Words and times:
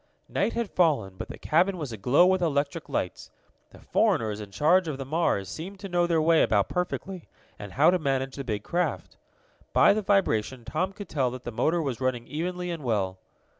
Night 0.27 0.53
had 0.53 0.71
fallen, 0.71 1.15
but 1.15 1.27
the 1.27 1.37
cabin 1.37 1.77
was 1.77 1.91
aglow 1.91 2.25
with 2.25 2.41
electric 2.41 2.89
lights. 2.89 3.29
The 3.69 3.77
foreigners 3.77 4.41
in 4.41 4.49
charge 4.49 4.87
of 4.87 4.97
the 4.97 5.05
Mars 5.05 5.47
seemed 5.47 5.79
to 5.81 5.87
know 5.89 6.07
their 6.07 6.19
way 6.19 6.41
about 6.41 6.69
perfectly, 6.69 7.27
and 7.59 7.73
how 7.73 7.91
to 7.91 7.99
manage 7.99 8.35
the 8.35 8.43
big 8.43 8.63
craft. 8.63 9.17
By 9.73 9.93
the 9.93 10.01
vibration 10.01 10.65
Tom 10.65 10.91
could 10.91 11.07
tell 11.07 11.29
that 11.29 11.43
the 11.43 11.51
motor 11.51 11.83
was 11.83 12.01
running 12.01 12.25
evenly 12.25 12.71
and 12.71 12.83
well. 12.83 13.19